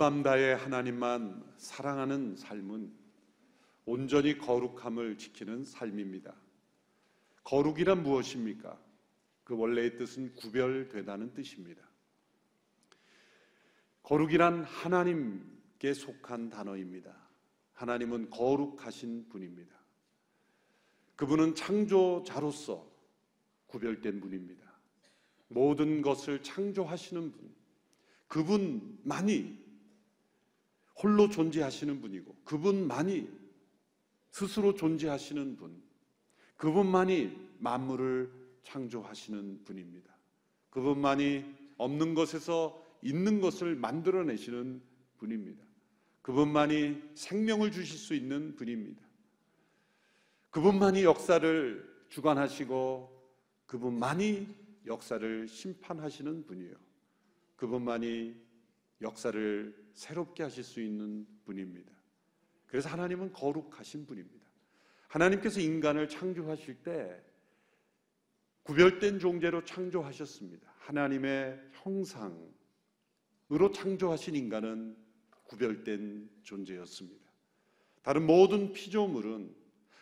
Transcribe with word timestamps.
온밤 0.00 0.22
다해 0.22 0.54
하나님만 0.54 1.44
사랑하는 1.58 2.34
삶은 2.34 2.90
온전히 3.84 4.38
거룩함을 4.38 5.18
지키는 5.18 5.66
삶입니다. 5.66 6.34
거룩이란 7.44 8.02
무엇입니까? 8.02 8.80
그 9.44 9.54
원래의 9.54 9.98
뜻은 9.98 10.36
구별되다는 10.36 11.34
뜻입니다. 11.34 11.82
거룩이란 14.02 14.64
하나님께 14.64 15.92
속한 15.92 16.48
단어입니다. 16.48 17.14
하나님은 17.74 18.30
거룩하신 18.30 19.28
분입니다. 19.28 19.76
그분은 21.14 21.54
창조자로서 21.54 22.90
구별된 23.66 24.18
분입니다. 24.20 24.64
모든 25.48 26.00
것을 26.00 26.42
창조하시는 26.42 27.32
분, 27.32 27.54
그분만이 28.28 29.59
홀로 31.02 31.28
존재하시는 31.28 32.00
분이고, 32.00 32.36
그분만이 32.44 33.28
스스로 34.30 34.74
존재하시는 34.74 35.56
분, 35.56 35.82
그분만이 36.56 37.36
만물을 37.58 38.30
창조하시는 38.62 39.64
분입니다. 39.64 40.14
그분만이 40.70 41.44
없는 41.78 42.14
것에서 42.14 42.84
있는 43.02 43.40
것을 43.40 43.74
만들어내시는 43.74 44.82
분입니다. 45.18 45.64
그분만이 46.22 47.02
생명을 47.14 47.72
주실 47.72 47.96
수 47.98 48.14
있는 48.14 48.54
분입니다. 48.56 49.02
그분만이 50.50 51.04
역사를 51.04 52.04
주관하시고 52.08 53.20
그분만이 53.66 54.46
역사를 54.86 55.48
심판하시는 55.48 56.46
분이에요. 56.46 56.74
그분만이 57.56 58.34
역사를 59.02 59.74
새롭게 59.92 60.42
하실 60.42 60.64
수 60.64 60.80
있는 60.80 61.26
분입니다. 61.44 61.92
그래서 62.66 62.88
하나님은 62.88 63.32
거룩하신 63.32 64.06
분입니다. 64.06 64.46
하나님께서 65.08 65.60
인간을 65.60 66.08
창조하실 66.08 66.82
때 66.82 67.22
구별된 68.62 69.18
존재로 69.18 69.64
창조하셨습니다. 69.64 70.72
하나님의 70.78 71.60
형상으로 71.72 72.42
창조하신 73.74 74.36
인간은 74.36 74.96
구별된 75.44 76.30
존재였습니다. 76.42 77.28
다른 78.02 78.26
모든 78.26 78.72
피조물은 78.72 79.54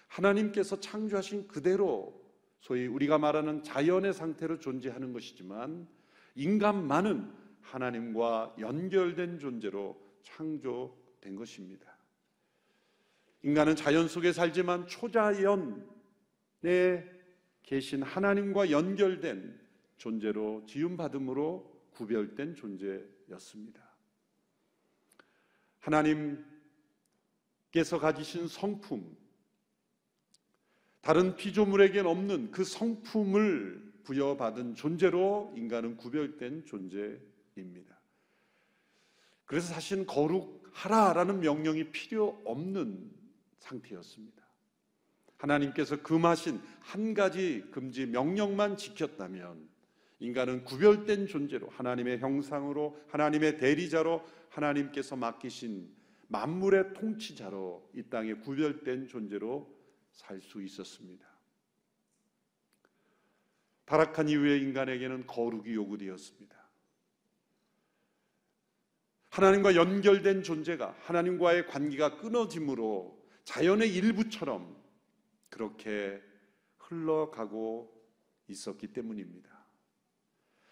하나님께서 0.08 0.80
창조하신 0.80 1.48
그대로 1.48 2.22
소위 2.60 2.86
우리가 2.86 3.18
말하는 3.18 3.62
자연의 3.62 4.12
상태로 4.12 4.58
존재하는 4.58 5.12
것이지만 5.12 5.88
인간만은 6.34 7.32
하나님과 7.62 8.56
연결된 8.58 9.38
존재로 9.38 10.00
창조된 10.22 11.36
것입니다. 11.36 11.96
인간은 13.42 13.76
자연 13.76 14.08
속에 14.08 14.32
살지만 14.32 14.86
초자연에 14.86 15.58
계신 17.62 18.02
하나님과 18.02 18.70
연결된 18.70 19.60
존재로 19.96 20.64
지음받음으로 20.66 21.88
구별된 21.92 22.54
존재였습니다. 22.54 23.86
하나님께서 25.80 26.46
가지신 28.00 28.48
성품, 28.48 29.16
다른 31.00 31.36
피조물에겐 31.36 32.06
없는 32.06 32.50
그 32.50 32.64
성품을 32.64 34.00
부여받은 34.04 34.74
존재로 34.74 35.52
인간은 35.56 35.96
구별된 35.96 36.64
존재입니다. 36.64 37.27
그래서 39.44 39.72
사실 39.72 40.06
거룩하라라는 40.06 41.40
명령이 41.40 41.90
필요 41.90 42.40
없는 42.44 43.10
상태였습니다. 43.58 44.46
하나님께서 45.38 46.02
금하신 46.02 46.60
한 46.80 47.14
가지 47.14 47.64
금지 47.70 48.06
명령만 48.06 48.76
지켰다면 48.76 49.68
인간은 50.20 50.64
구별된 50.64 51.28
존재로 51.28 51.68
하나님의 51.70 52.18
형상으로 52.18 53.00
하나님의 53.08 53.58
대리자로 53.58 54.22
하나님께서 54.50 55.16
맡기신 55.16 55.96
만물의 56.26 56.92
통치자로 56.94 57.90
이 57.94 58.02
땅에 58.04 58.34
구별된 58.34 59.06
존재로 59.06 59.78
살 60.12 60.40
수 60.40 60.60
있었습니다. 60.62 61.26
타락한 63.84 64.28
이후에 64.28 64.58
인간에게는 64.58 65.26
거룩이 65.26 65.72
요구되었습니다. 65.72 66.57
하나님과 69.30 69.74
연결된 69.74 70.42
존재가 70.42 70.96
하나님과의 71.00 71.66
관계가 71.66 72.16
끊어짐으로 72.18 73.18
자연의 73.44 73.94
일부처럼 73.94 74.76
그렇게 75.48 76.20
흘러가고 76.78 77.94
있었기 78.48 78.88
때문입니다. 78.88 79.58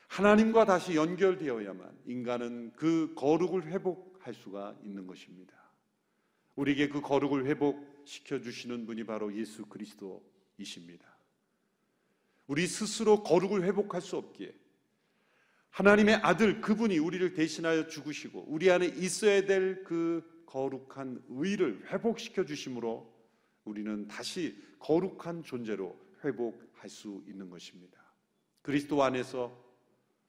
하나님과 0.09 0.65
다시 0.65 0.95
연결되어야만 0.97 1.99
인간은 2.07 2.73
그 2.75 3.13
거룩을 3.17 3.67
회복할 3.67 4.35
수가 4.35 4.77
있는 4.83 5.07
것입니다. 5.07 5.55
우리에게 6.55 6.89
그 6.89 7.01
거룩을 7.01 7.47
회복시켜 7.47 8.41
주시는 8.41 8.87
분이 8.87 9.05
바로 9.05 9.35
예수 9.37 9.67
그리스도이십니다. 9.67 11.17
우리 12.47 12.67
스스로 12.67 13.23
거룩을 13.23 13.65
회복할 13.65 14.01
수 14.01 14.17
없기에 14.17 14.55
하나님의 15.71 16.17
아들 16.17 16.61
그분이 16.61 16.99
우리를 16.99 17.35
대신하여 17.35 17.87
죽으시고 17.87 18.47
우리 18.49 18.71
안에 18.71 18.87
있어야 18.87 19.45
될 19.45 19.85
그 19.85 20.37
거룩한 20.47 21.23
의를 21.29 21.85
회복시켜 21.93 22.45
주심으로 22.47 23.13
우리는 23.65 24.07
다시 24.09 24.57
거룩한 24.79 25.43
존재로 25.43 25.99
회복할 26.25 26.89
수 26.89 27.23
있는 27.29 27.51
것입니다. 27.51 28.01
그리스도 28.63 29.03
안에서 29.03 29.63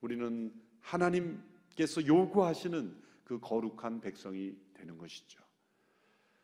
우리는 0.02 0.54
하나님께서 0.82 2.06
요구하시는 2.06 2.96
그 3.24 3.40
거룩한 3.40 4.02
백성이 4.02 4.56
되는 4.74 4.98
것이죠. 4.98 5.42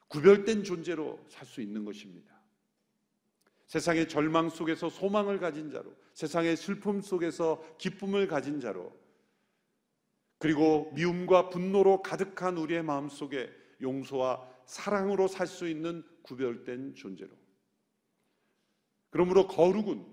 구별된 0.08 0.64
존재로 0.64 1.20
살 1.28 1.46
수 1.46 1.62
있는 1.62 1.84
것입니다. 1.84 2.33
세상의 3.74 4.08
절망 4.08 4.52
속에서 4.52 4.88
소망을 4.88 5.40
가진 5.40 5.72
자로, 5.72 5.96
세상의 6.14 6.58
슬픔 6.58 7.02
속에서 7.02 7.60
기쁨을 7.80 8.28
가진 8.28 8.60
자로, 8.60 8.96
그리고 10.38 10.92
미움과 10.94 11.50
분노로 11.50 12.04
가득한 12.04 12.56
우리의 12.60 12.84
마음 12.84 13.10
속에 13.10 13.50
용서와 13.82 14.48
사랑으로 14.68 15.28
살 15.28 15.48
수 15.48 15.68
있는 15.68 16.04
구별된 16.22 16.94
존재로. 16.94 17.32
그러므로 19.10 19.48
거룩은 19.48 20.06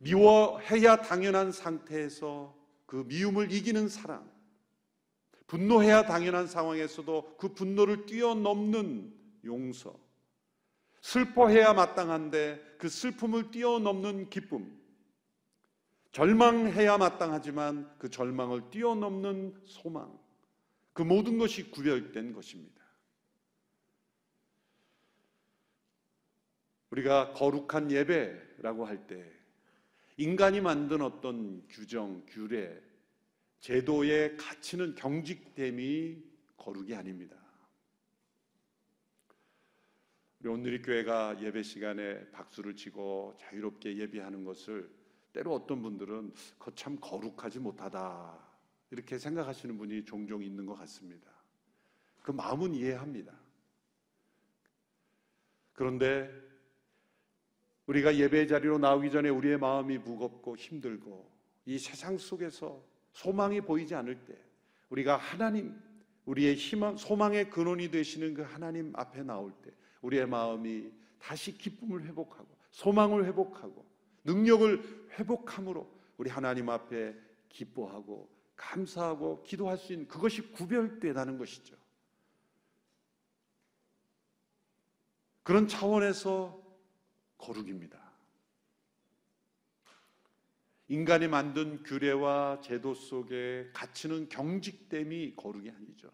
미워해야 0.00 0.96
당연한 0.96 1.52
상태에서 1.52 2.54
그 2.84 2.96
미움을 3.08 3.50
이기는 3.50 3.88
사랑, 3.88 4.30
분노해야 5.46 6.04
당연한 6.04 6.46
상황에서도 6.46 7.38
그 7.38 7.54
분노를 7.54 8.04
뛰어넘는 8.04 9.14
용서, 9.46 10.03
슬퍼해야 11.04 11.74
마땅한데 11.74 12.76
그 12.78 12.88
슬픔을 12.88 13.50
뛰어넘는 13.50 14.30
기쁨, 14.30 14.74
절망해야 16.12 16.96
마땅하지만 16.96 17.98
그 17.98 18.08
절망을 18.08 18.70
뛰어넘는 18.70 19.60
소망, 19.66 20.18
그 20.94 21.02
모든 21.02 21.36
것이 21.36 21.70
구별된 21.70 22.32
것입니다. 22.32 22.82
우리가 26.90 27.34
거룩한 27.34 27.90
예배라고 27.90 28.86
할 28.86 29.06
때 29.06 29.30
인간이 30.16 30.62
만든 30.62 31.02
어떤 31.02 31.66
규정, 31.68 32.24
규례, 32.26 32.80
제도의 33.60 34.38
가치는 34.38 34.94
경직됨이 34.94 36.24
거룩이 36.56 36.94
아닙니다. 36.94 37.43
우리 40.44 40.50
오늘의 40.50 40.82
교회가 40.82 41.40
예배 41.40 41.62
시간에 41.62 42.22
박수를 42.30 42.76
치고 42.76 43.34
자유롭게 43.40 43.96
예배하는 43.96 44.44
것을 44.44 44.90
때로 45.32 45.54
어떤 45.54 45.80
분들은 45.80 46.34
거참 46.58 46.98
거룩하지 47.00 47.60
못하다 47.60 48.46
이렇게 48.90 49.16
생각하시는 49.16 49.78
분이 49.78 50.04
종종 50.04 50.42
있는 50.42 50.66
것 50.66 50.74
같습니다. 50.74 51.30
그 52.20 52.30
마음은 52.30 52.74
이해합니다. 52.74 53.32
그런데 55.72 56.30
우리가 57.86 58.14
예배 58.14 58.46
자리로 58.46 58.76
나오기 58.76 59.10
전에 59.10 59.30
우리의 59.30 59.56
마음이 59.56 59.96
무겁고 59.96 60.58
힘들고 60.58 61.26
이 61.64 61.78
세상 61.78 62.18
속에서 62.18 62.84
소망이 63.14 63.62
보이지 63.62 63.94
않을 63.94 64.26
때 64.26 64.36
우리가 64.90 65.16
하나님 65.16 65.74
우리의 66.26 66.54
희망 66.56 66.98
소망의 66.98 67.48
근원이 67.48 67.90
되시는 67.90 68.34
그 68.34 68.42
하나님 68.42 68.92
앞에 68.94 69.22
나올 69.22 69.50
때 69.62 69.72
우리의 70.04 70.26
마음이 70.26 70.90
다시 71.18 71.56
기쁨을 71.56 72.04
회복하고 72.04 72.46
소망을 72.70 73.24
회복하고 73.26 73.86
능력을 74.24 75.08
회복함으로 75.18 75.90
우리 76.18 76.30
하나님 76.30 76.68
앞에 76.68 77.14
기뻐하고 77.48 78.30
감사하고 78.56 79.42
기도할 79.42 79.78
수 79.78 79.92
있는 79.92 80.06
그것이 80.06 80.52
구별되다는 80.52 81.38
것이죠. 81.38 81.76
그런 85.42 85.68
차원에서 85.68 86.62
거룩입니다. 87.38 88.02
인간이 90.88 91.28
만든 91.28 91.82
규례와 91.82 92.60
제도 92.60 92.94
속에 92.94 93.70
갇히는 93.72 94.28
경직됨이 94.28 95.34
거룩이 95.36 95.70
아니죠. 95.70 96.10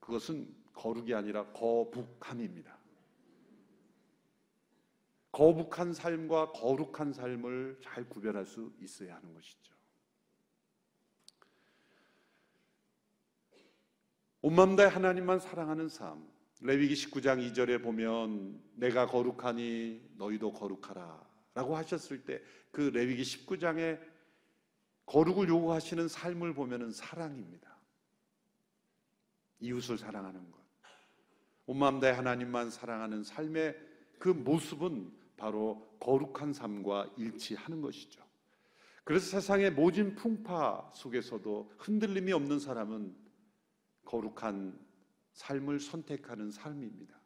그것은 0.00 0.61
거룩이 0.72 1.14
아니라 1.14 1.46
거북함입니다. 1.52 2.76
거북한 5.30 5.92
삶과 5.94 6.52
거룩한 6.52 7.12
삶을 7.12 7.80
잘 7.82 8.08
구별할 8.08 8.44
수 8.44 8.72
있어야 8.80 9.16
하는 9.16 9.32
것이죠. 9.32 9.72
온맘 14.42 14.76
다해 14.76 14.88
하나님만 14.88 15.38
사랑하는 15.38 15.88
삶. 15.88 16.28
레위기 16.60 16.94
19장 16.94 17.38
2절에 17.52 17.82
보면 17.82 18.62
내가 18.74 19.06
거룩하니 19.06 20.14
너희도 20.16 20.52
거룩하라 20.52 21.26
라고 21.54 21.76
하셨을 21.76 22.24
때 22.24 22.42
그 22.72 22.80
레위기 22.80 23.22
19장에 23.22 24.00
거룩을 25.06 25.48
요구하시는 25.48 26.08
삶을 26.08 26.54
보면은 26.54 26.90
사랑입니다. 26.90 27.78
이웃을 29.60 29.98
사랑하는 29.98 30.50
것. 30.50 30.61
온맘 31.66 32.00
다해 32.00 32.12
하나님만 32.12 32.70
사랑하는 32.70 33.22
삶의 33.24 33.76
그 34.18 34.28
모습은 34.28 35.12
바로 35.36 35.96
거룩한 36.00 36.52
삶과 36.52 37.10
일치하는 37.16 37.80
것이죠. 37.80 38.22
그래서 39.04 39.30
세상의 39.30 39.72
모진 39.72 40.14
풍파 40.14 40.92
속에서도 40.94 41.72
흔들림이 41.78 42.32
없는 42.32 42.60
사람은 42.60 43.14
거룩한 44.04 44.78
삶을 45.32 45.80
선택하는 45.80 46.50
삶입니다. 46.50 47.20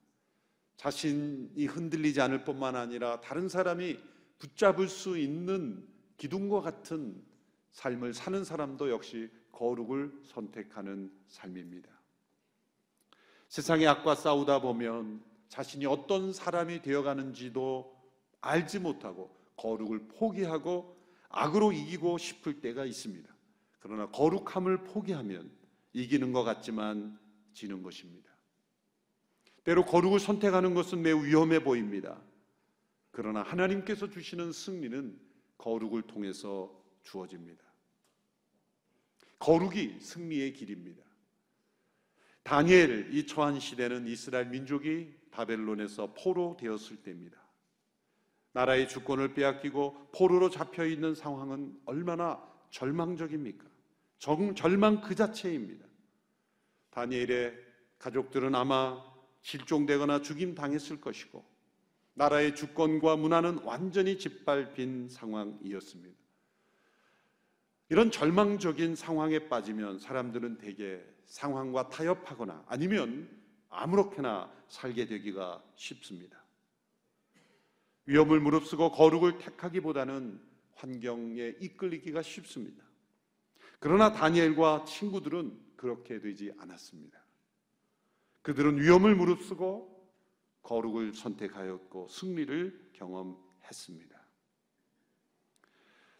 자신이 0.76 1.66
흔들리지 1.66 2.20
않을 2.20 2.44
뿐만 2.44 2.76
아니라 2.76 3.20
다른 3.20 3.48
사람이 3.48 3.98
붙잡을 4.38 4.88
수 4.88 5.18
있는 5.18 5.86
기둥과 6.16 6.60
같은 6.60 7.22
삶을 7.72 8.14
사는 8.14 8.44
사람도 8.44 8.90
역시 8.90 9.30
거룩을 9.52 10.20
선택하는 10.22 11.12
삶입니다. 11.28 11.95
세상의 13.48 13.86
악과 13.86 14.14
싸우다 14.14 14.60
보면 14.60 15.22
자신이 15.48 15.86
어떤 15.86 16.32
사람이 16.32 16.82
되어가는지도 16.82 17.96
알지 18.40 18.80
못하고 18.80 19.34
거룩을 19.56 20.08
포기하고 20.08 20.96
악으로 21.28 21.72
이기고 21.72 22.18
싶을 22.18 22.60
때가 22.60 22.84
있습니다. 22.84 23.34
그러나 23.80 24.10
거룩함을 24.10 24.84
포기하면 24.84 25.50
이기는 25.92 26.32
것 26.32 26.44
같지만 26.44 27.18
지는 27.54 27.82
것입니다. 27.82 28.30
때로 29.64 29.84
거룩을 29.84 30.20
선택하는 30.20 30.74
것은 30.74 31.02
매우 31.02 31.24
위험해 31.24 31.62
보입니다. 31.62 32.20
그러나 33.10 33.42
하나님께서 33.42 34.10
주시는 34.10 34.52
승리는 34.52 35.18
거룩을 35.58 36.02
통해서 36.02 36.70
주어집니다. 37.02 37.64
거룩이 39.38 40.00
승리의 40.00 40.52
길입니다. 40.52 41.05
다니엘이 42.46 43.26
처한 43.26 43.58
시대는 43.58 44.06
이스라엘 44.06 44.46
민족이 44.46 45.12
바벨론에서 45.32 46.14
포로 46.14 46.56
되었을 46.56 46.98
때입니다. 46.98 47.36
나라의 48.52 48.88
주권을 48.88 49.34
빼앗기고 49.34 50.12
포로로 50.14 50.48
잡혀 50.48 50.86
있는 50.86 51.16
상황은 51.16 51.76
얼마나 51.86 52.40
절망적입니까? 52.70 53.66
정, 54.18 54.54
절망 54.54 55.00
그 55.00 55.16
자체입니다. 55.16 55.84
다니엘의 56.90 57.52
가족들은 57.98 58.54
아마 58.54 59.02
실종되거나 59.42 60.22
죽임 60.22 60.54
당했을 60.54 61.00
것이고 61.00 61.44
나라의 62.14 62.54
주권과 62.54 63.16
문화는 63.16 63.58
완전히 63.64 64.18
짓밟힌 64.18 65.08
상황이었습니다. 65.08 66.16
이런 67.88 68.12
절망적인 68.12 68.94
상황에 68.94 69.48
빠지면 69.48 69.98
사람들은 69.98 70.58
대개 70.58 71.02
상황과 71.26 71.88
타협하거나 71.88 72.64
아니면 72.68 73.28
아무렇게나 73.68 74.52
살게 74.68 75.06
되기가 75.06 75.62
쉽습니다. 75.74 76.42
위험을 78.06 78.40
무릅쓰고 78.40 78.92
거룩을 78.92 79.38
택하기보다는 79.38 80.40
환경에 80.74 81.54
이끌리기가 81.60 82.22
쉽습니다. 82.22 82.84
그러나 83.78 84.12
다니엘과 84.12 84.84
친구들은 84.84 85.58
그렇게 85.76 86.20
되지 86.20 86.52
않았습니다. 86.58 87.20
그들은 88.42 88.80
위험을 88.80 89.14
무릅쓰고 89.14 89.96
거룩을 90.62 91.12
선택하였고 91.14 92.08
승리를 92.08 92.90
경험했습니다. 92.92 94.16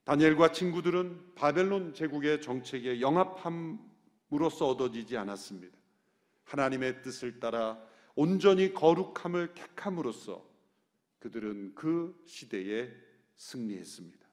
다니엘과 0.05 0.53
친구들은 0.53 1.35
바벨론 1.35 1.95
제국의 1.95 2.41
정책에 2.41 3.01
영합함 3.01 3.86
으로써 4.33 4.69
얻어지지 4.69 5.17
않았습니다. 5.17 5.77
하나님의 6.45 7.03
뜻을 7.03 7.41
따라 7.41 7.81
온전히 8.15 8.73
거룩함을 8.73 9.55
택함으로써 9.55 10.45
그들은 11.19 11.75
그 11.75 12.21
시대에 12.27 12.91
승리했습니다. 13.37 14.27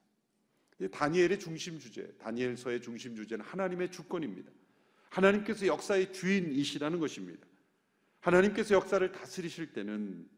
다니엘의 0.90 1.38
중심 1.38 1.78
주제, 1.78 2.12
다니엘서의 2.18 2.82
중심 2.82 3.14
주제는 3.14 3.44
하나님의 3.44 3.90
주권입니다. 3.90 4.50
하나님께서 5.10 5.66
역사의 5.66 6.12
주인이시라는 6.12 6.98
것입니다. 6.98 7.46
하나님께서 8.20 8.74
역사를 8.74 9.12
다스리실 9.12 9.72
때는 9.72 10.28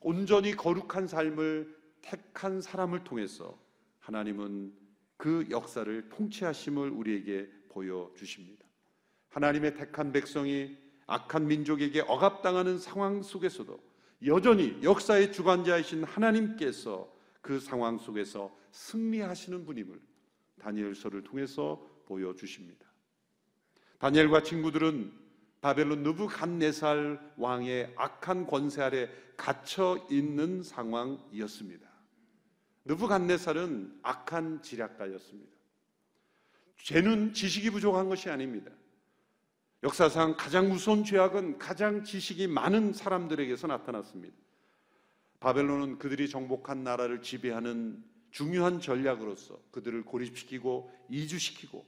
온전히 0.00 0.52
거룩한 0.52 1.06
삶을 1.06 1.74
택한 2.02 2.60
사람을 2.60 3.04
통해서 3.04 3.58
하나님은 4.00 4.74
그 5.16 5.46
역사를 5.50 6.08
통치하심을 6.10 6.90
우리에게 6.90 7.50
보여주십니다. 7.68 8.65
하나님의 9.36 9.74
택한 9.74 10.12
백성이 10.12 10.78
악한 11.06 11.46
민족에게 11.46 12.00
억압당하는 12.00 12.78
상황 12.78 13.22
속에서도 13.22 13.78
여전히 14.24 14.82
역사의 14.82 15.30
주관자이신 15.30 16.04
하나님께서 16.04 17.12
그 17.42 17.60
상황 17.60 17.98
속에서 17.98 18.56
승리하시는 18.70 19.66
분임을 19.66 20.00
다니엘서를 20.58 21.22
통해서 21.22 21.86
보여주십니다. 22.06 22.86
다니엘과 23.98 24.42
친구들은 24.42 25.12
바벨론 25.60 26.02
느부갓네살 26.02 27.34
왕의 27.36 27.92
악한 27.94 28.46
권세 28.46 28.80
아래 28.80 29.10
갇혀 29.36 30.02
있는 30.10 30.62
상황이었습니다. 30.62 31.86
느부갓네살은 32.86 33.98
악한 34.02 34.62
지략가였습니다. 34.62 35.54
죄는 36.78 37.34
지식이 37.34 37.68
부족한 37.68 38.08
것이 38.08 38.30
아닙니다. 38.30 38.72
역사상 39.86 40.34
가장 40.36 40.68
무서운 40.68 41.04
죄악은 41.04 41.58
가장 41.58 42.02
지식이 42.02 42.48
많은 42.48 42.92
사람들에게서 42.92 43.68
나타났습니다. 43.68 44.36
바벨론은 45.38 45.98
그들이 45.98 46.28
정복한 46.28 46.82
나라를 46.82 47.22
지배하는 47.22 48.02
중요한 48.32 48.80
전략으로서 48.80 49.60
그들을 49.70 50.04
고립시키고 50.04 50.92
이주시키고 51.08 51.86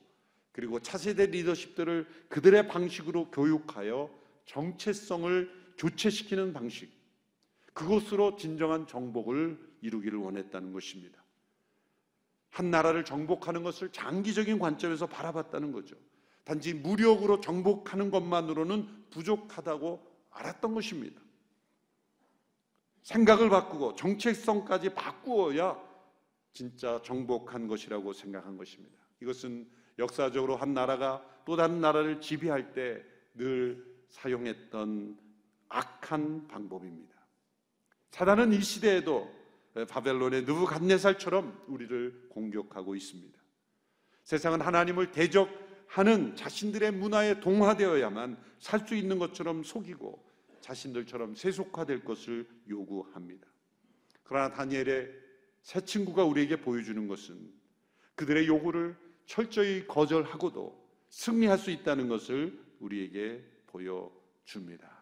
그리고 0.52 0.78
차세대 0.78 1.26
리더십들을 1.26 2.06
그들의 2.28 2.68
방식으로 2.68 3.32
교육하여 3.32 4.08
정체성을 4.46 5.74
교체시키는 5.76 6.52
방식. 6.52 6.92
그것으로 7.72 8.36
진정한 8.36 8.86
정복을 8.86 9.58
이루기를 9.80 10.20
원했다는 10.20 10.72
것입니다. 10.72 11.20
한 12.50 12.70
나라를 12.70 13.04
정복하는 13.04 13.64
것을 13.64 13.90
장기적인 13.90 14.60
관점에서 14.60 15.08
바라봤다는 15.08 15.72
거죠. 15.72 15.96
단지 16.48 16.72
무력으로 16.72 17.42
정복하는 17.42 18.10
것만으로는 18.10 19.10
부족하다고 19.10 20.02
알았던 20.30 20.72
것입니다. 20.72 21.20
생각을 23.02 23.50
바꾸고 23.50 23.96
정체성까지 23.96 24.94
바꾸어야 24.94 25.78
진짜 26.54 27.02
정복한 27.04 27.68
것이라고 27.68 28.14
생각한 28.14 28.56
것입니다. 28.56 28.96
이것은 29.20 29.68
역사적으로 29.98 30.56
한 30.56 30.72
나라가 30.72 31.22
또 31.44 31.54
다른 31.54 31.82
나라를 31.82 32.22
지배할 32.22 32.72
때 32.72 33.04
늘 33.34 33.84
사용했던 34.08 35.16
악한 35.68 36.48
방법입니다. 36.48 37.14
사단은 38.10 38.54
이 38.54 38.60
시대에도 38.60 39.30
바벨론의 39.88 40.42
느부갓네살처럼 40.42 41.66
우리를 41.68 42.28
공격하고 42.30 42.96
있습니다. 42.96 43.38
세상은 44.24 44.60
하나님을 44.60 45.12
대적 45.12 45.67
하는 45.88 46.36
자신들의 46.36 46.92
문화에 46.92 47.40
동화되어야만 47.40 48.36
살 48.58 48.86
수 48.86 48.94
있는 48.94 49.18
것처럼 49.18 49.62
속이고 49.64 50.26
자신들처럼 50.60 51.34
세속화될 51.34 52.04
것을 52.04 52.48
요구합니다. 52.68 53.46
그러나 54.22 54.52
다니엘의 54.52 55.10
새 55.62 55.80
친구가 55.80 56.24
우리에게 56.24 56.60
보여주는 56.60 57.08
것은 57.08 57.52
그들의 58.14 58.46
요구를 58.46 58.96
철저히 59.26 59.86
거절하고도 59.86 60.88
승리할 61.10 61.58
수 61.58 61.70
있다는 61.70 62.08
것을 62.08 62.58
우리에게 62.80 63.44
보여줍니다. 63.66 64.98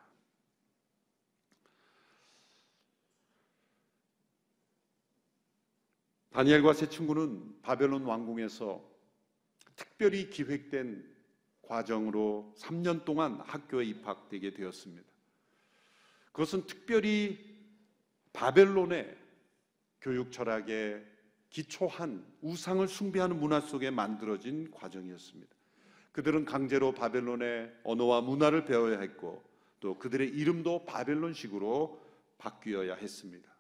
다니엘과 6.31 6.75
세 6.75 6.89
친구는 6.89 7.63
바벨론 7.63 8.05
왕궁에서 8.05 8.96
특별히 9.77 10.31
기획된 10.31 11.17
과정으로 11.63 12.55
3년 12.59 13.05
동안 13.05 13.41
학교에 13.45 13.85
입학되게 13.85 14.53
되었습니다. 14.53 15.07
그것은 16.33 16.67
특별히 16.67 17.39
바벨론의 18.33 19.17
교육 20.01 20.31
철학에 20.33 21.03
기초한 21.51 22.25
우상을 22.43 22.87
숭배하는 22.87 23.39
문화 23.39 23.61
속에 23.61 23.91
만들어진 23.91 24.71
과정이었습니다. 24.71 25.55
그들은 26.13 26.45
강제로 26.45 26.93
바벨론의 26.93 27.73
언어와 27.85 28.21
문화를 28.21 28.65
배워야 28.65 29.01
했고 29.01 29.43
또 29.81 29.99
그들의 29.99 30.29
이름도 30.29 30.85
바벨론식으로 30.85 32.03
바뀌어야 32.39 32.95
했습니다. 32.95 33.51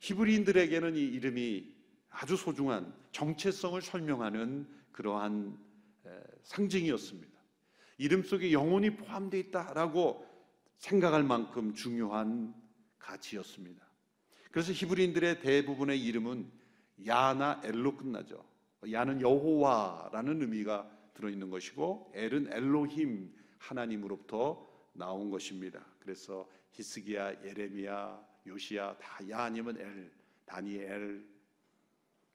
히브리인들에게는 0.00 0.96
이 0.96 1.00
이름이 1.00 1.74
아주 2.10 2.36
소중한 2.36 2.94
정체성을 3.12 3.80
설명하는 3.82 4.75
그러한 4.96 5.56
상징이었습니다. 6.42 7.36
이름 7.98 8.22
속에 8.22 8.50
영혼이 8.52 8.96
포함되어 8.96 9.38
있다라고 9.40 10.26
생각할 10.78 11.22
만큼 11.22 11.74
중요한 11.74 12.54
가치였습니다. 12.98 13.86
그래서 14.50 14.72
히브리인들의 14.72 15.40
대부분의 15.40 16.02
이름은 16.02 16.50
야나 17.06 17.60
엘로 17.64 17.96
끝나죠. 17.96 18.44
야는 18.90 19.20
여호와라는 19.20 20.42
의미가 20.42 20.90
들어있는 21.14 21.50
것이고 21.50 22.12
엘은 22.14 22.52
엘로힘 22.52 23.34
하나님으로부터 23.58 24.66
나온 24.92 25.30
것입니다. 25.30 25.84
그래서 25.98 26.48
히스기야, 26.72 27.44
예레미야, 27.44 28.26
요시야 28.46 28.96
다 28.98 29.28
야 29.28 29.44
아니면 29.44 29.78
엘, 29.78 30.10
다니엘 30.44 31.35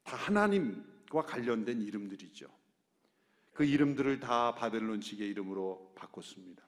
다 0.03 0.15
하나님과 0.17 1.23
관련된 1.25 1.81
이름들이죠. 1.81 2.47
그 3.53 3.63
이름들을 3.65 4.19
다 4.19 4.55
바벨론식의 4.55 5.27
이름으로 5.29 5.93
바꿨습니다. 5.95 6.63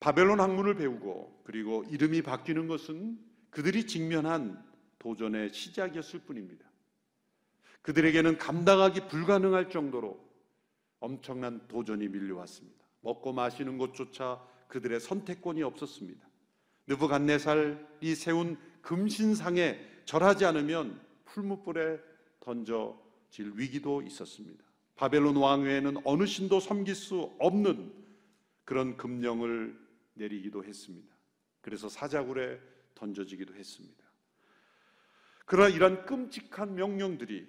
바벨론 0.00 0.40
학문을 0.40 0.76
배우고 0.76 1.42
그리고 1.44 1.84
이름이 1.90 2.22
바뀌는 2.22 2.68
것은 2.68 3.18
그들이 3.50 3.86
직면한 3.86 4.64
도전의 4.98 5.52
시작이었을 5.52 6.20
뿐입니다. 6.20 6.66
그들에게는 7.82 8.38
감당하기 8.38 9.08
불가능할 9.08 9.70
정도로 9.70 10.28
엄청난 11.00 11.66
도전이 11.68 12.08
밀려왔습니다. 12.08 12.84
먹고 13.00 13.32
마시는 13.32 13.78
것조차 13.78 14.44
그들의 14.68 15.00
선택권이 15.00 15.62
없었습니다. 15.62 16.26
느부갓네살이 16.86 18.14
세운 18.14 18.58
금신상에 18.82 19.78
절하지 20.04 20.44
않으면 20.44 21.00
풀무불에 21.28 22.00
던져질 22.40 23.52
위기도 23.54 24.02
있었습니다. 24.02 24.64
바벨론 24.96 25.36
왕외에는 25.36 25.98
어느 26.04 26.26
신도 26.26 26.60
섬길 26.60 26.94
수 26.94 27.34
없는 27.38 27.92
그런 28.64 28.96
금령을 28.96 29.78
내리기도 30.14 30.64
했습니다. 30.64 31.14
그래서 31.60 31.88
사자굴에 31.88 32.60
던져지기도 32.94 33.54
했습니다. 33.54 34.04
그러나 35.46 35.68
이런 35.68 36.04
끔찍한 36.04 36.74
명령들이 36.74 37.46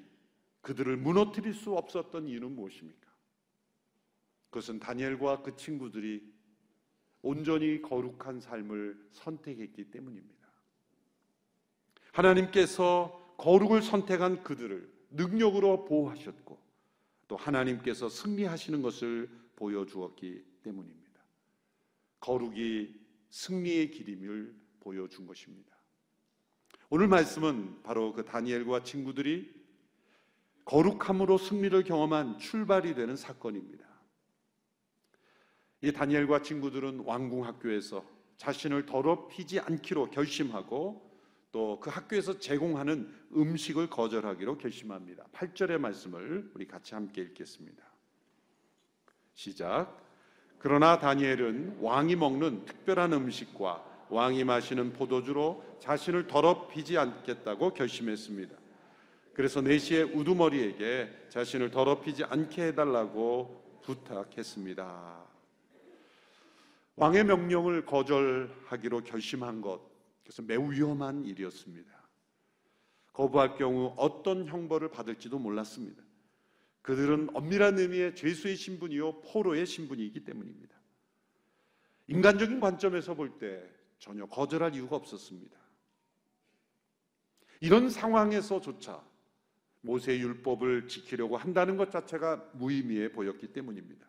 그들을 0.62 0.96
무너뜨릴 0.98 1.54
수 1.54 1.74
없었던 1.76 2.28
이유는 2.28 2.56
무엇입니까? 2.56 3.10
그것은 4.50 4.80
다니엘과 4.80 5.42
그 5.42 5.56
친구들이 5.56 6.34
온전히 7.22 7.82
거룩한 7.82 8.40
삶을 8.40 9.10
선택했기 9.12 9.92
때문입니다. 9.92 10.48
하나님께서 12.12 13.19
거룩을 13.40 13.82
선택한 13.82 14.44
그들을 14.44 14.92
능력으로 15.12 15.86
보호하셨고 15.86 16.60
또 17.30 17.38
하나님께서 17.38 18.10
승리하시는 18.10 18.82
것을 18.82 19.30
보여주었기 19.56 20.44
때문입니다. 20.62 21.22
거룩이 22.20 22.94
승리의 23.30 23.92
길임을 23.92 24.54
보여준 24.82 25.26
것입니다. 25.26 25.74
오늘 26.90 27.08
말씀은 27.08 27.82
바로 27.84 28.12
그 28.12 28.26
다니엘과 28.26 28.84
친구들이 28.84 29.58
거룩함으로 30.66 31.38
승리를 31.38 31.82
경험한 31.84 32.40
출발이 32.40 32.94
되는 32.94 33.16
사건입니다. 33.16 33.88
이 35.82 35.94
다니엘과 35.94 36.42
친구들은 36.42 37.02
왕궁 37.06 37.46
학교에서 37.46 38.06
자신을 38.36 38.86
더럽히지 38.86 39.62
않기로 39.62 40.10
결심하고 40.10 41.09
또 41.52 41.80
그 41.80 41.90
학교에서 41.90 42.40
제공하는 42.40 43.12
음식을 43.36 43.90
거절하기로 43.90 44.58
결심합니다. 44.58 45.26
8절의 45.34 45.78
말씀을 45.78 46.52
우리 46.54 46.68
같이 46.68 46.94
함께 46.94 47.22
읽겠습니다. 47.22 47.84
시작. 49.34 49.98
그러나 50.60 51.00
다니엘은 51.00 51.78
왕이 51.80 52.18
먹는 52.18 52.66
특별한 52.66 53.14
음식과 53.14 54.08
왕이 54.10 54.44
마시는 54.44 54.94
포도주로 54.94 55.64
자신을 55.80 56.28
더럽히지 56.28 56.98
않겠다고 56.98 57.74
결심했습니다. 57.74 58.56
그래서 59.34 59.62
4시에 59.62 60.14
우두머리에게 60.14 61.28
자신을 61.30 61.72
더럽히지 61.72 62.26
않게 62.26 62.68
해달라고 62.68 63.80
부탁했습니다. 63.84 65.26
왕의 66.98 67.24
명령을 67.24 67.86
거절하기로 67.86 69.04
결심한 69.06 69.62
것, 69.62 69.89
그래서 70.30 70.44
매우 70.44 70.72
위험한 70.72 71.26
일이었습니다. 71.26 71.90
거부할 73.14 73.58
경우 73.58 73.96
어떤 73.98 74.46
형벌을 74.46 74.92
받을지도 74.92 75.40
몰랐습니다. 75.40 76.04
그들은 76.84 77.30
엄밀한 77.34 77.80
의미의 77.80 78.16
죄수의 78.16 78.56
신분이요 78.56 79.22
포로의 79.22 79.66
신분이기 79.66 80.24
때문입니다. 80.24 80.78
인간적인 82.06 82.60
관점에서 82.60 83.16
볼 83.16 83.40
때 83.40 83.68
전혀 83.98 84.28
거절할 84.28 84.76
이유가 84.76 84.98
없었습니다. 84.98 85.58
이런 87.62 87.90
상황에서조차 87.90 89.04
모세의 89.82 90.22
율법을 90.22 90.88
지키려고 90.88 91.38
한다는 91.38 91.76
것 91.76 91.90
자체가 91.90 92.52
무의미해 92.54 93.12
보였기 93.14 93.48
때문입니다. 93.48 94.06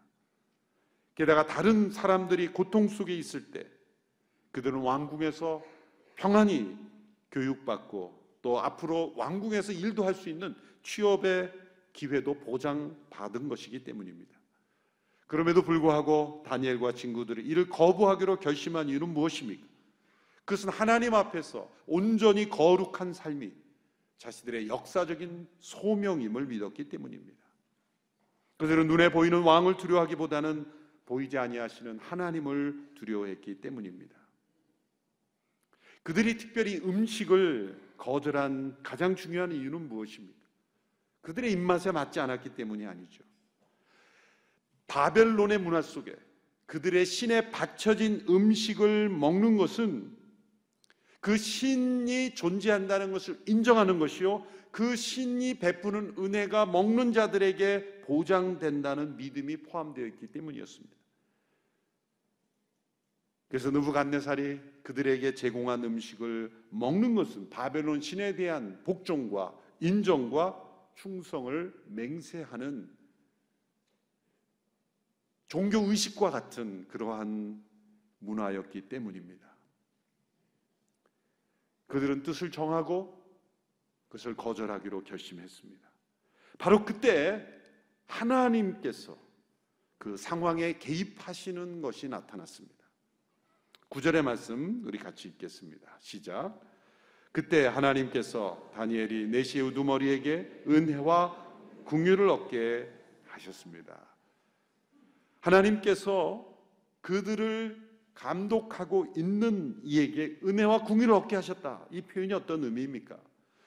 게다가 1.15 1.47
다른 1.47 1.91
사람들이 1.91 2.49
고통 2.49 2.89
속에 2.89 3.17
있을 3.17 3.50
때 3.53 3.67
그들은 4.53 4.81
왕궁에서 4.81 5.80
평안히 6.21 6.77
교육받고 7.33 8.39
또 8.43 8.61
앞으로 8.61 9.15
왕궁에서 9.17 9.73
일도 9.73 10.05
할 10.05 10.15
수 10.15 10.29
있는 10.29 10.55
취업의 10.83 11.50
기회도 11.95 12.35
보장받은 12.41 13.49
것이기 13.49 13.85
때문입니다. 13.85 14.39
그럼에도 15.27 15.62
불구하고 15.62 16.43
다니엘과 16.47 16.93
친구들이 16.93 17.43
이를 17.47 17.71
거부하기로 17.71 18.39
결심한 18.39 18.89
이유는 18.89 19.09
무엇입니까? 19.09 19.67
그것은 20.45 20.69
하나님 20.69 21.15
앞에서 21.15 21.71
온전히 21.87 22.50
거룩한 22.50 23.15
삶이 23.15 23.53
자신들의 24.19 24.69
역사적인 24.69 25.49
소명임을 25.61 26.47
믿었기 26.47 26.91
때문입니다. 26.91 27.41
그들은 28.59 28.89
눈에 28.89 29.11
보이는 29.11 29.41
왕을 29.41 29.79
두려워하기보다는 29.79 30.71
보이지 31.07 31.39
아니하시는 31.39 31.99
하나님을 31.99 32.91
두려워했기 32.97 33.62
때문입니다. 33.62 34.20
그들이 36.11 36.38
특별히 36.38 36.79
음식을 36.79 37.81
거절한 37.97 38.79
가장 38.83 39.14
중요한 39.14 39.52
이유는 39.52 39.88
무엇입니까? 39.88 40.40
그들의 41.21 41.52
입맛에 41.52 41.93
맞지 41.93 42.19
않았기 42.19 42.57
때문이 42.57 42.85
아니죠. 42.85 43.23
바벨론의 44.88 45.59
문화 45.59 45.81
속에 45.83 46.17
그들의 46.67 47.07
신에 47.07 47.52
바쳐진 47.52 48.26
음식을 48.29 49.09
먹는 49.09 49.57
것은 49.57 50.11
그 51.21 51.37
신이 51.37 52.35
존재한다는 52.35 53.12
것을 53.12 53.38
인정하는 53.47 54.00
것이요. 54.00 54.45
그 54.73 54.97
신이 54.97 55.61
베푸는 55.61 56.17
은혜가 56.19 56.67
먹는 56.67 57.12
자들에게 57.12 58.00
보장된다는 58.00 59.17
믿음이 59.17 59.59
포함되어 59.59 60.07
있기 60.07 60.26
때문이었습니다. 60.26 61.00
그래서 63.50 63.73
느부갓네살이 63.73 64.61
그들에게 64.85 65.35
제공한 65.35 65.83
음식을 65.83 66.52
먹는 66.71 67.16
것은 67.16 67.50
바벨론 67.50 68.00
신에 68.00 68.37
대한 68.37 68.80
복종과 68.85 69.59
인정과 69.80 70.88
충성을 70.95 71.75
맹세하는 71.88 72.88
종교 75.49 75.80
의식과 75.80 76.30
같은 76.30 76.87
그러한 76.87 77.61
문화였기 78.21 78.83
때문입니다. 78.83 79.50
그들은 81.88 82.23
뜻을 82.23 82.52
정하고 82.52 83.21
그것을 84.07 84.37
거절하기로 84.37 85.02
결심했습니다. 85.02 85.90
바로 86.57 86.85
그때 86.85 87.45
하나님께서 88.07 89.19
그 89.99 90.16
상황에 90.16 90.78
개입하시는 90.78 91.80
것이 91.80 92.09
나타났습니다. 92.09 92.80
구절의 93.90 94.23
말씀 94.23 94.82
우리 94.85 94.99
같이 94.99 95.26
읽겠습니다. 95.26 95.97
시작. 95.99 96.61
그때 97.32 97.66
하나님께서 97.66 98.70
다니엘이 98.73 99.26
내시의 99.26 99.64
우두머리에게 99.66 100.62
은혜와 100.68 101.82
궁유를 101.87 102.28
얻게 102.28 102.88
하셨습니다. 103.26 103.99
하나님께서 105.40 106.47
그들을 107.00 107.90
감독하고 108.14 109.12
있는 109.16 109.80
이에게 109.82 110.38
은혜와 110.44 110.85
궁유를 110.85 111.12
얻게 111.12 111.35
하셨다. 111.35 111.85
이 111.90 112.00
표현이 112.00 112.32
어떤 112.32 112.62
의미입니까? 112.62 113.18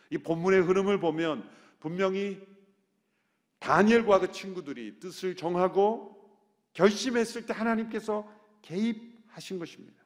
이 0.09 0.17
본문의 0.19 0.61
흐름을 0.61 1.01
보면 1.01 1.49
분명히 1.81 2.41
다니엘과 3.59 4.21
그 4.21 4.31
친구들이 4.31 5.01
뜻을 5.01 5.35
정하고 5.35 6.15
결심했을 6.71 7.45
때 7.45 7.51
하나님께서 7.53 8.25
개입하신 8.61 9.59
것입니다. 9.59 10.02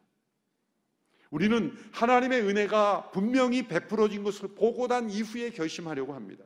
우리는 1.32 1.76
하나님의 1.92 2.42
은혜가 2.42 3.12
분명히 3.12 3.68
베풀어진 3.68 4.24
것을 4.24 4.50
보고 4.50 4.88
난 4.88 5.10
이후에 5.10 5.52
결심하려고 5.52 6.14
합니다. 6.14 6.44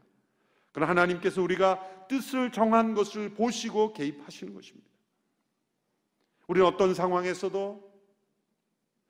그러나 0.71 0.89
하나님께서 0.89 1.41
우리가 1.41 2.07
뜻을 2.07 2.51
정한 2.51 2.93
것을 2.93 3.33
보시고 3.33 3.93
개입하시는 3.93 4.53
것입니다. 4.53 4.89
우리는 6.47 6.67
어떤 6.67 6.93
상황에서도 6.93 7.91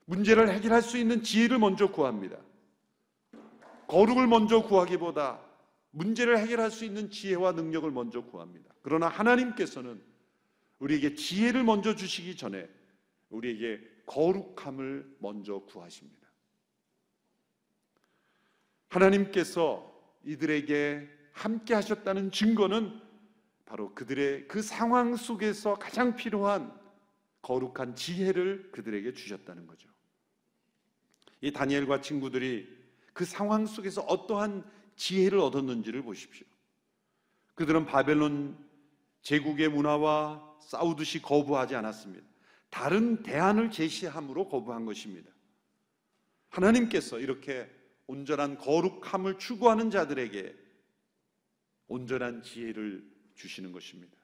문제를 0.06 0.50
해결할 0.50 0.82
수 0.82 0.98
있는 0.98 1.24
지혜를 1.24 1.58
먼저 1.58 1.92
구합니다. 1.92 2.38
거룩을 3.88 4.28
먼저 4.28 4.62
구하기보다 4.62 5.40
문제를 5.92 6.40
해결할 6.40 6.72
수 6.72 6.86
있는 6.86 7.10
지혜와 7.10 7.54
능력을 7.54 7.90
먼저 7.92 8.22
구합니다. 8.22 8.74
그러나 8.82 9.08
하나님께서는 9.08 10.02
우리에게 10.80 11.16
지혜를 11.16 11.64
먼저 11.64 11.96
주시기 11.96 12.36
전에 12.36 12.68
우리에게 13.30 13.82
거룩함을 14.12 15.16
먼저 15.20 15.60
구하십니다. 15.60 16.28
하나님께서 18.90 19.90
이들에게 20.26 21.08
함께 21.32 21.74
하셨다는 21.74 22.32
증거는 22.32 23.02
바로 23.66 23.96
그들의 23.96 24.50
그 24.50 24.62
상황 24.62 25.16
속에서 25.16 25.76
가장 25.76 26.18
필요한 26.18 26.78
거룩한 27.42 27.96
지혜를 27.96 28.72
그들에게 28.74 29.14
주셨다는 29.14 29.66
거죠. 29.66 29.90
이 31.40 31.54
다니엘과 31.54 32.02
친구들이 32.02 32.68
그 33.14 33.24
상황 33.24 33.66
속에서 33.66 34.02
어떠한 34.02 34.70
지혜를 34.98 35.40
얻었는지를 35.40 36.04
보십시오. 36.04 36.46
그들은 37.56 37.86
바벨론 37.86 38.58
제국의 39.22 39.70
문화와 39.70 40.58
싸우듯이 40.62 41.22
거부하지 41.22 41.76
않았습니다. 41.76 42.31
다른 42.72 43.22
대안을 43.22 43.70
제시함으로 43.70 44.48
거부한 44.50 44.86
것입니다. 44.86 45.30
하나님께서 46.50 47.20
이렇게 47.20 47.70
온전한 48.08 48.58
거룩함을 48.58 49.38
추구하는 49.38 49.92
자들에게 49.92 50.56
온전한 51.88 52.42
지혜를 52.42 53.08
주시는 53.36 53.72
것입니다. 53.72 54.18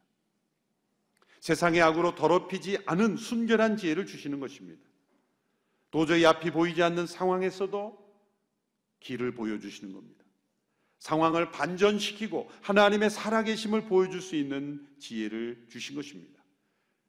세상의 1.41 1.81
악으로 1.81 2.15
더럽히지 2.15 2.79
않은 2.85 3.17
순결한 3.17 3.77
지혜를 3.77 4.05
주시는 4.05 4.39
것입니다. 4.39 4.81
도저히 5.91 6.25
앞이 6.25 6.51
보이지 6.51 6.81
않는 6.83 7.05
상황에서도 7.05 8.07
길을 8.99 9.33
보여주시는 9.33 9.93
겁니다. 9.93 10.25
상황을 10.99 11.51
반전시키고 11.51 12.49
하나님의 12.61 13.09
살아계심을 13.09 13.85
보여줄 13.85 14.21
수 14.21 14.35
있는 14.35 14.85
지혜를 14.99 15.67
주신 15.69 15.95
것입니다. 15.95 16.36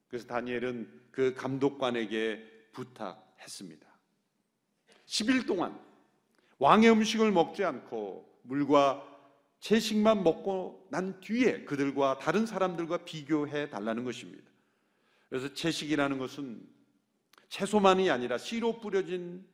그래서 0.09 0.27
다니엘은 0.27 1.09
그 1.11 1.35
감독관에게 1.35 2.71
부탁했습니다. 2.73 3.87
10일 5.07 5.47
동안 5.47 5.79
왕의 6.59 6.91
음식을 6.91 7.31
먹지 7.31 7.65
않고 7.65 8.41
물과 8.43 9.05
채식만 9.61 10.23
먹고 10.23 10.87
난 10.91 11.21
뒤에 11.21 11.65
그들과 11.65 12.19
다른 12.19 12.47
사람들과 12.47 12.99
비교해 12.99 13.69
달라는 13.69 14.05
것입니다. 14.05 14.49
그래서 15.29 15.53
채식이라는 15.53 16.19
것은 16.19 16.67
채소만이 17.49 18.11
아니라 18.11 18.39
씨로 18.39 18.81
뿌려진 18.81 19.47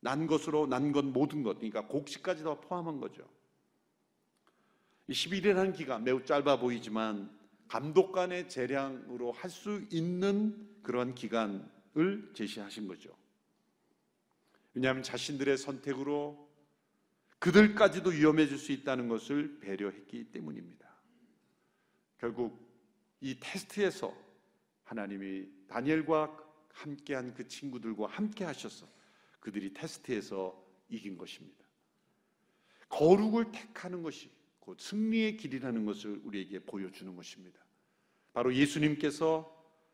난 0.00 0.26
것으로 0.26 0.66
난것 0.66 1.06
모든 1.06 1.42
것, 1.42 1.56
그러니까 1.56 1.86
곡식까지 1.86 2.44
다 2.44 2.54
포함한 2.54 3.00
거죠. 3.00 3.28
11일이라는 5.10 5.74
기간 5.74 6.04
매우 6.04 6.24
짧아 6.24 6.58
보이지만 6.60 7.36
감독관의 7.68 8.48
재량으로 8.48 9.32
할 9.32 9.50
수 9.50 9.86
있는 9.90 10.68
그런 10.82 11.14
기간을 11.14 12.32
제시하신 12.34 12.88
거죠. 12.88 13.16
왜냐하면 14.74 15.02
자신들의 15.02 15.56
선택으로 15.58 16.48
그들까지도 17.38 18.10
위험해질 18.10 18.58
수 18.58 18.72
있다는 18.72 19.08
것을 19.08 19.60
배려했기 19.60 20.30
때문입니다. 20.32 20.88
결국 22.18 22.68
이 23.20 23.38
테스트에서 23.38 24.16
하나님이 24.84 25.48
다니엘과 25.68 26.36
함께한 26.72 27.34
그 27.34 27.46
친구들과 27.48 28.06
함께 28.06 28.44
하셔서 28.44 28.88
그들이 29.40 29.72
테스트에서 29.74 30.64
이긴 30.88 31.18
것입니다. 31.18 31.64
거룩을 32.88 33.52
택하는 33.52 34.02
것이 34.02 34.30
곧 34.68 34.78
승리의 34.78 35.38
길이라는 35.38 35.86
것을 35.86 36.20
우리에게 36.24 36.58
보여주는 36.58 37.16
것입니다. 37.16 37.58
바로 38.34 38.54
예수님께서 38.54 39.50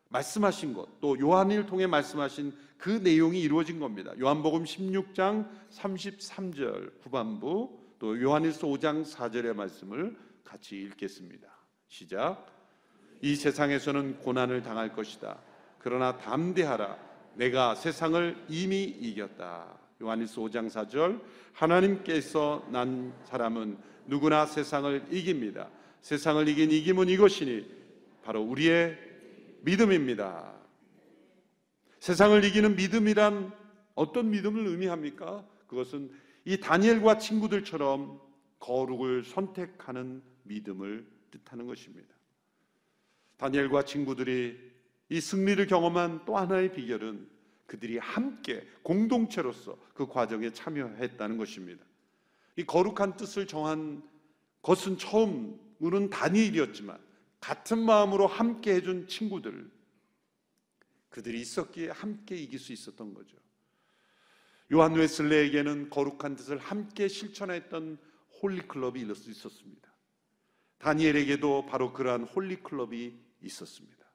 말씀하신 0.09 0.73
것, 0.73 0.99
또 0.99 1.17
요한을 1.17 1.65
통해 1.65 1.87
말씀하신 1.87 2.53
그 2.77 2.89
내용이 2.89 3.39
이루어진 3.39 3.79
겁니다. 3.79 4.11
요한복음 4.19 4.65
16장 4.65 5.49
33절 5.71 6.91
후반부, 7.01 7.79
또 7.99 8.21
요한일서 8.21 8.67
5장 8.67 9.09
4절의 9.09 9.55
말씀을 9.55 10.17
같이 10.43 10.75
읽겠습니다. 10.81 11.47
시작. 11.87 12.45
이 13.21 13.33
세상에서는 13.33 14.19
고난을 14.19 14.61
당할 14.61 14.91
것이다. 14.91 15.39
그러나 15.79 16.17
담대하라. 16.17 16.97
내가 17.35 17.75
세상을 17.75 18.45
이미 18.49 18.83
이겼다. 18.83 19.79
요한일서 20.01 20.41
5장 20.41 20.69
4절. 20.69 21.21
하나님께서 21.53 22.67
난 22.69 23.13
사람은 23.23 23.94
누구나 24.07 24.45
세상을 24.45 25.07
이깁니다. 25.11 25.69
세상을 26.01 26.47
이긴 26.47 26.71
이김은 26.71 27.09
이것이니 27.09 27.65
바로 28.23 28.41
우리의 28.41 28.97
믿음입니다. 29.61 30.53
세상을 31.99 32.43
이기는 32.43 32.75
믿음이란 32.75 33.51
어떤 33.95 34.29
믿음을 34.29 34.67
의미합니까? 34.67 35.43
그것은 35.67 36.11
이 36.45 36.59
다니엘과 36.59 37.17
친구들처럼 37.17 38.19
거룩을 38.59 39.23
선택하는 39.23 40.21
믿음을 40.43 41.05
뜻하는 41.31 41.65
것입니다. 41.65 42.13
다니엘과 43.37 43.85
친구들이 43.85 44.57
이 45.09 45.21
승리를 45.21 45.65
경험한 45.67 46.25
또 46.25 46.37
하나의 46.37 46.71
비결은 46.71 47.27
그들이 47.67 47.97
함께 47.97 48.65
공동체로서 48.83 49.77
그 49.93 50.07
과정에 50.07 50.51
참여했다는 50.51 51.37
것입니다. 51.37 51.84
이 52.57 52.65
거룩한 52.65 53.17
뜻을 53.17 53.47
정한 53.47 54.03
것은 54.61 54.97
처음으로는 54.97 56.09
다니엘이었지만 56.09 56.97
같은 57.39 57.79
마음으로 57.79 58.27
함께 58.27 58.75
해준 58.75 59.07
친구들, 59.07 59.69
그들이 61.09 61.39
있었기에 61.41 61.89
함께 61.89 62.35
이길 62.35 62.59
수 62.59 62.73
있었던 62.73 63.13
거죠. 63.13 63.37
요한 64.73 64.93
웨슬레에게는 64.93 65.89
거룩한 65.89 66.35
뜻을 66.35 66.57
함께 66.57 67.07
실천했던 67.07 67.99
홀리클럽이 68.41 69.01
있었습니다. 69.01 69.93
다니엘에게도 70.79 71.67
바로 71.67 71.93
그러한 71.93 72.23
홀리클럽이 72.23 73.13
있었습니다. 73.41 74.05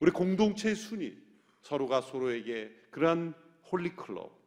우리 0.00 0.10
공동체의 0.10 0.76
순위, 0.76 1.16
서로가 1.62 2.00
서로에게 2.00 2.70
그러한 2.90 3.34
홀리클럽, 3.70 4.45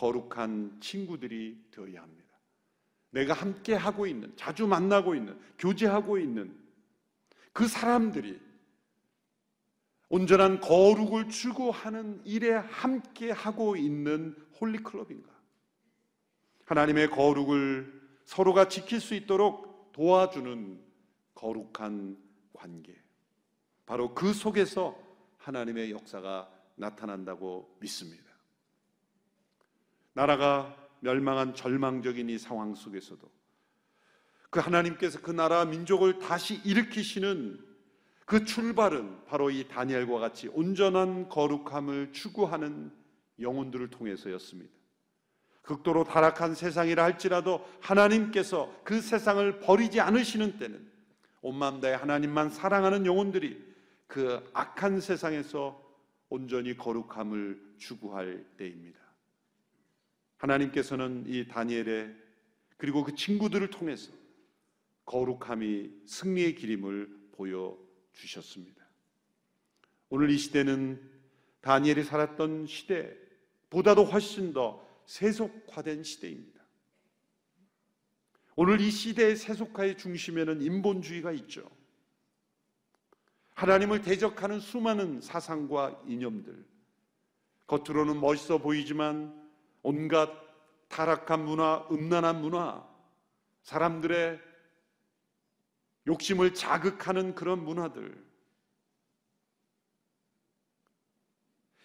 거룩한 0.00 0.78
친구들이 0.80 1.62
되어야 1.70 2.02
합니다. 2.02 2.34
내가 3.10 3.34
함께 3.34 3.74
하고 3.74 4.06
있는, 4.06 4.32
자주 4.34 4.66
만나고 4.66 5.14
있는, 5.14 5.38
교제하고 5.58 6.18
있는 6.18 6.56
그 7.52 7.68
사람들이 7.68 8.40
온전한 10.08 10.60
거룩을 10.60 11.28
추구하는 11.28 12.22
일에 12.24 12.52
함께 12.52 13.30
하고 13.30 13.76
있는 13.76 14.34
홀리클럽인가? 14.58 15.30
하나님의 16.64 17.10
거룩을 17.10 18.00
서로가 18.24 18.68
지킬 18.68 19.00
수 19.00 19.14
있도록 19.14 19.92
도와주는 19.92 20.80
거룩한 21.34 22.16
관계. 22.54 22.96
바로 23.84 24.14
그 24.14 24.32
속에서 24.32 24.96
하나님의 25.36 25.90
역사가 25.90 26.50
나타난다고 26.76 27.76
믿습니다. 27.80 28.29
나라가 30.12 30.76
멸망한 31.00 31.54
절망적인 31.54 32.28
이 32.28 32.38
상황 32.38 32.74
속에서도 32.74 33.30
그 34.50 34.60
하나님께서 34.60 35.20
그 35.20 35.30
나라 35.30 35.64
민족을 35.64 36.18
다시 36.18 36.60
일으키시는 36.64 37.64
그 38.26 38.44
출발은 38.44 39.24
바로 39.24 39.50
이 39.50 39.66
다니엘과 39.66 40.18
같이 40.18 40.48
온전한 40.48 41.28
거룩함을 41.28 42.12
추구하는 42.12 42.92
영혼들을 43.40 43.90
통해서였습니다. 43.90 44.70
극도로 45.62 46.04
타락한 46.04 46.54
세상이라 46.54 47.02
할지라도 47.02 47.66
하나님께서 47.80 48.72
그 48.84 49.00
세상을 49.00 49.60
버리지 49.60 50.00
않으시는 50.00 50.58
때는 50.58 50.90
온 51.42 51.56
마음 51.56 51.80
다해 51.80 51.94
하나님만 51.94 52.50
사랑하는 52.50 53.06
영혼들이 53.06 53.70
그 54.06 54.48
악한 54.52 55.00
세상에서 55.00 55.80
온전히 56.28 56.76
거룩함을 56.76 57.74
추구할 57.78 58.44
때입니다. 58.56 58.99
하나님께서는 60.40 61.24
이 61.26 61.46
다니엘의 61.46 62.16
그리고 62.76 63.04
그 63.04 63.14
친구들을 63.14 63.68
통해서 63.70 64.10
거룩함이 65.04 65.90
승리의 66.06 66.54
길임을 66.54 67.30
보여 67.32 67.78
주셨습니다. 68.12 68.86
오늘 70.08 70.30
이 70.30 70.38
시대는 70.38 71.00
다니엘이 71.60 72.04
살았던 72.04 72.66
시대보다도 72.66 74.04
훨씬 74.04 74.52
더 74.52 74.86
세속화된 75.04 76.04
시대입니다. 76.04 76.60
오늘 78.56 78.80
이 78.80 78.90
시대의 78.90 79.36
세속화의 79.36 79.98
중심에는 79.98 80.62
인본주의가 80.62 81.32
있죠. 81.32 81.70
하나님을 83.54 84.00
대적하는 84.00 84.58
수많은 84.58 85.20
사상과 85.20 86.02
이념들. 86.06 86.64
겉으로는 87.66 88.20
멋있어 88.20 88.58
보이지만 88.58 89.39
온갖 89.82 90.30
타락한 90.88 91.44
문화, 91.44 91.86
음란한 91.90 92.40
문화, 92.40 92.86
사람들의 93.62 94.40
욕심을 96.06 96.54
자극하는 96.54 97.34
그런 97.34 97.64
문화들. 97.64 98.30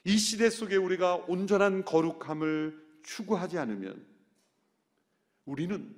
이 0.03 0.17
시대 0.17 0.49
속에 0.49 0.75
우리가 0.75 1.15
온전한 1.15 1.84
거룩함을 1.84 2.99
추구하지 3.03 3.58
않으면 3.58 4.05
우리는 5.45 5.95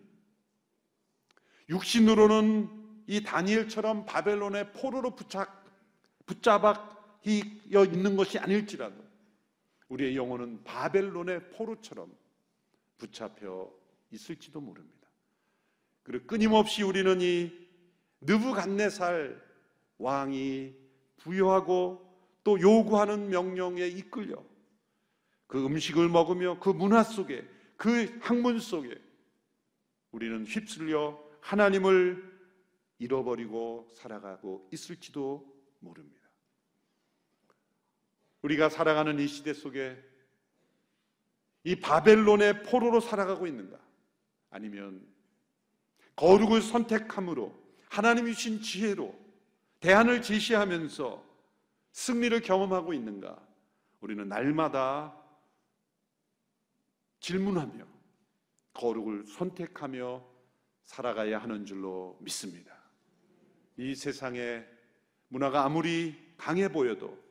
육신으로는 1.70 3.04
이 3.08 3.24
다니엘처럼 3.24 4.06
바벨론의 4.06 4.74
포로로 4.74 5.16
붙잡, 5.16 5.48
붙잡아 6.26 6.98
있는 7.24 8.16
것이 8.16 8.38
아닐지라도 8.40 9.07
우리의 9.90 10.16
영혼은 10.16 10.64
바벨론의 10.64 11.52
포로처럼 11.52 12.12
붙잡혀 12.98 13.72
있을지도 14.12 14.60
모릅니다. 14.60 15.08
그리고 16.04 16.26
끊임없이 16.26 16.84
우리는 16.84 17.20
이 17.22 17.52
느부갓네살 18.22 19.42
왕이 19.98 20.74
부여하고 21.18 22.08
또 22.44 22.62
요구하는 22.62 23.30
명령에 23.30 23.88
이끌려 23.88 24.44
그 25.48 25.66
음식을 25.66 26.10
먹으며 26.10 26.60
그 26.60 26.70
문화 26.70 27.04
속에 27.04 27.48
그 27.76 28.18
학문 28.22 28.60
속에 28.60 28.98
우리는 30.12 30.46
휩쓸려 30.46 31.22
하나님을 31.42 32.38
잃어버리고 33.00 33.88
살아가고 33.94 34.68
있을지도 34.72 35.46
모릅니다. 35.80 36.27
우리가 38.42 38.70
살아가는 38.70 39.20
이 39.20 39.28
시대 39.28 39.54
속에 39.54 39.98
이 41.64 41.76
바벨론의 41.76 42.64
포로로 42.64 43.00
살아가고 43.00 43.48
있는가? 43.48 43.80
아니면 44.50 45.06
거룩을 46.16 46.62
선택함으로 46.62 47.54
하나님이 47.90 48.34
주신 48.34 48.62
지혜로 48.62 49.18
대안을 49.80 50.22
제시하면서 50.22 51.24
승리를 51.92 52.40
경험하고 52.42 52.94
있는가? 52.94 53.46
우리는 54.02 54.28
날마다 54.28 55.16
질문하며 57.20 57.86
거룩을 58.74 59.26
선택하며 59.26 60.24
살아가야 60.84 61.40
하는 61.40 61.66
줄로 61.66 62.18
믿습니다. 62.22 62.78
이 63.76 63.94
세상의 63.96 64.68
문화가 65.28 65.66
아무리 65.66 66.16
강해 66.38 66.70
보여도 66.70 67.27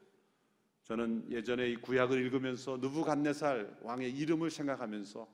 저는 0.86 1.28
예전에 1.32 1.68
이 1.70 1.76
구약을 1.76 2.16
읽으면서 2.16 2.76
느부갓네살 2.76 3.78
왕의 3.82 4.16
이름을 4.16 4.52
생각하면서 4.52 5.28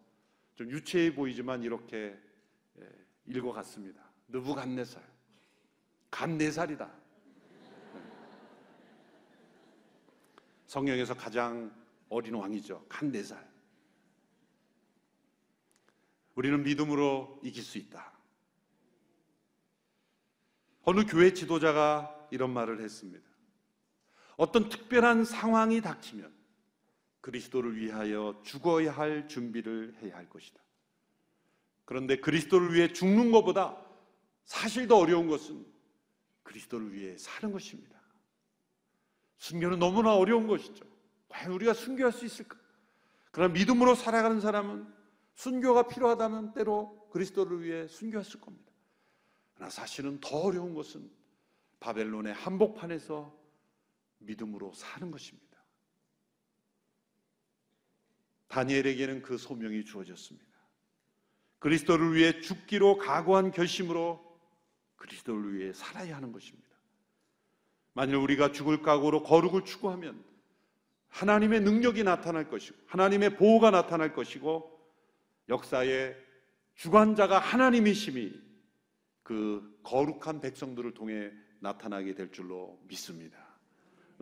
좀 0.55 0.71
유치해 0.71 1.15
보이지만 1.15 1.62
이렇게 1.62 2.19
예, 2.81 2.88
읽어갔습니다. 3.27 4.03
느부갓네살, 4.29 5.07
간네살이다. 6.11 6.87
네. 6.87 8.03
성경에서 10.65 11.12
가장 11.15 11.71
어린 12.09 12.35
왕이죠. 12.35 12.87
간네살. 12.88 13.47
우리는 16.35 16.62
믿음으로 16.62 17.41
이길 17.43 17.62
수 17.62 17.77
있다. 17.77 18.11
어느 20.85 21.05
교회 21.05 21.35
지도자가 21.35 22.29
이런 22.31 22.55
말을 22.55 22.81
했습니다. 22.81 23.32
어떤 24.37 24.68
특별한 24.68 25.25
상황이 25.25 25.81
닥치면 25.81 26.33
그리스도를 27.21 27.77
위하여 27.77 28.40
죽어야 28.45 28.92
할 28.92 29.29
준비를 29.29 29.97
해야 30.03 30.16
할 30.16 30.29
것이다. 30.29 30.61
그런데 31.85 32.16
그리스도를 32.16 32.75
위해 32.75 32.92
죽는 32.92 33.31
것보다 33.31 33.77
사실 34.45 34.88
더 34.88 34.97
어려운 34.97 35.29
것은 35.29 35.64
그리스도를 36.42 36.92
위해 36.92 37.16
사는 37.16 37.53
것입니다. 37.53 38.01
순교는 39.38 39.79
너무나 39.79 40.14
어려운 40.14 40.47
것이죠. 40.47 40.85
과연 41.29 41.53
우리가 41.53 41.75
순교할 41.75 42.12
수 42.12 42.25
있을까? 42.25 42.59
그러나 43.31 43.53
믿음으로 43.55 43.95
살아가는 43.95 44.40
사람은 44.40 44.87
순교가 45.35 45.88
필요하다면 45.88 46.53
때로 46.53 47.09
그리스도를 47.11 47.62
위해 47.62 47.88
순교했을 47.88 48.40
겁니다. 48.40 48.73
그러나 49.55 49.71
사실은 49.71 50.21
더 50.21 50.38
어려운 50.38 50.75
것은 50.75 51.11
바벨론의 51.81 52.35
한복판에서 52.35 53.41
믿음으로 54.25 54.73
사는 54.75 55.11
것입니다. 55.11 55.53
다니엘에게는 58.49 59.23
그 59.23 59.39
소명이 59.39 59.85
주어졌습니다. 59.85 60.53
그리스도를 61.59 62.15
위해 62.15 62.41
죽기로 62.41 62.99
각오한 62.99 63.53
결심으로 63.53 64.21
그리스도를 64.97 65.55
위해 65.55 65.73
살아야 65.73 66.17
하는 66.17 66.33
것입니다. 66.33 66.69
만일 67.95 68.17
우리가 68.17 68.53
죽을 68.53 68.83
각오로 68.83 69.23
거룩을 69.23 69.65
추구하면 69.65 70.25
하나님의 71.09 71.61
능력이 71.61 72.05
나타날 72.05 72.49
것이고 72.49 72.77
하나님의 72.87 73.37
보호가 73.37 73.71
나타날 73.71 74.15
것이고 74.15 74.71
역사의 75.49 76.17
주관자가 76.75 77.39
하나님이심이 77.39 78.41
그 79.23 79.79
거룩한 79.83 80.41
백성들을 80.41 80.95
통해 80.95 81.31
나타나게 81.61 82.15
될 82.15 82.33
줄로 82.33 82.81
믿습니다. 82.89 83.41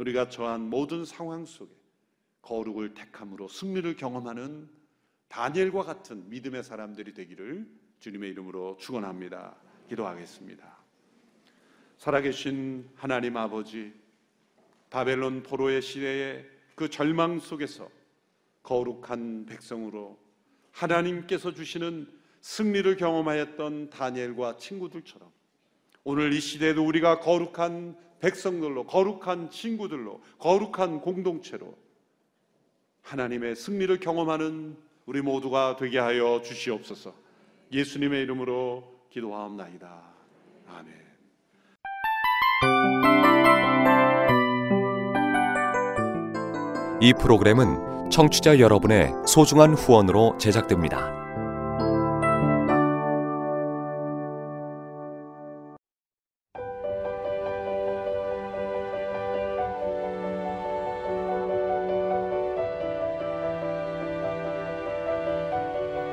우리가 0.00 0.30
처한 0.30 0.70
모든 0.70 1.04
상황 1.04 1.44
속에 1.44 1.70
거룩을 2.40 2.94
택함으로 2.94 3.48
승리를 3.48 3.96
경험하는 3.96 4.66
다니엘과 5.28 5.82
같은 5.82 6.26
믿음의 6.30 6.64
사람들이 6.64 7.12
되기를 7.12 7.68
주님의 7.98 8.30
이름으로 8.30 8.78
축원합니다. 8.78 9.54
기도하겠습니다. 9.90 10.78
살아계신 11.98 12.88
하나님 12.94 13.36
아버지 13.36 13.92
바벨론 14.88 15.42
포로의 15.42 15.82
시대에 15.82 16.46
그 16.74 16.88
절망 16.88 17.38
속에서 17.38 17.90
거룩한 18.62 19.44
백성으로 19.44 20.18
하나님께서 20.72 21.52
주시는 21.52 22.10
승리를 22.40 22.96
경험하였던 22.96 23.90
다니엘과 23.90 24.56
친구들처럼 24.56 25.30
오늘 26.04 26.32
이 26.32 26.40
시대에도 26.40 26.86
우리가 26.86 27.20
거룩한 27.20 28.09
백성들로, 28.20 28.84
거룩한 28.84 29.50
친구들로, 29.50 30.20
거룩한 30.38 31.00
공동체로 31.00 31.74
하나님의 33.02 33.56
승리를 33.56 33.98
경험하는 33.98 34.76
우리 35.06 35.22
모두가 35.22 35.76
되게 35.76 35.98
하여 35.98 36.40
주시옵소서. 36.42 37.12
예수님의 37.72 38.22
이름으로 38.22 38.84
기도하옵나이다. 39.10 40.02
아멘. 40.68 40.94
이 47.00 47.14
프로그램은 47.14 48.10
청취자 48.10 48.58
여러분의 48.58 49.12
소중한 49.26 49.74
후원으로 49.74 50.36
제작됩니다. 50.38 51.19